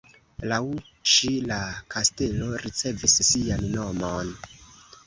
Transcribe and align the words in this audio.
Laŭ 0.51 0.59
ŝi 1.15 1.29
la 1.51 1.59
kastelo 1.97 2.49
ricevis 2.65 3.21
sian 3.31 3.71
nomon. 3.79 4.35